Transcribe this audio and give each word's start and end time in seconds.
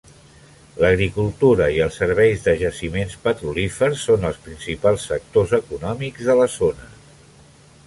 L'agricultura 0.83 1.67
i 1.75 1.77
els 1.87 1.97
serveis 2.01 2.41
de 2.47 2.55
jaciments 2.63 3.13
petrolífers 3.27 4.07
són 4.09 4.27
els 4.31 4.41
principals 4.49 5.07
sectors 5.13 5.55
econòmics 5.61 6.33
de 6.33 6.41
la 6.43 6.51
zona. 6.59 6.93